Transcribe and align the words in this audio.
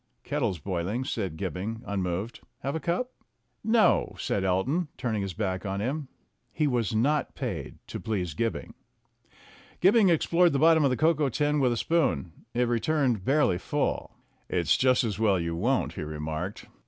"Kettle's 0.23 0.57
boiling," 0.57 1.05
said 1.05 1.37
Gibbing, 1.37 1.83
unmoved. 1.85 2.39
"Have 2.61 2.75
a 2.75 2.79
cup?" 2.79 3.11
"No," 3.63 4.15
said 4.17 4.43
Elton, 4.43 4.87
turning 4.97 5.21
his 5.21 5.35
back 5.35 5.63
on 5.63 5.79
him. 5.79 6.07
He 6.51 6.65
was 6.65 6.95
not 6.95 7.35
paid 7.35 7.77
to 7.85 7.99
please 7.99 8.33
Gibbing. 8.33 8.73
Gibbing 9.79 10.09
explored 10.09 10.53
the 10.53 10.57
bottom 10.57 10.83
of 10.83 10.89
the 10.89 10.97
cocoa 10.97 11.29
tin 11.29 11.59
with 11.59 11.71
a 11.71 11.77
spoon. 11.77 12.31
It 12.55 12.63
returned 12.67 13.23
barely 13.23 13.59
full. 13.59 14.15
"It's 14.49 14.75
just 14.75 15.03
as 15.03 15.19
well 15.19 15.39
you 15.39 15.55
won't," 15.55 15.93
he 15.93 16.01
remarked. 16.01 16.65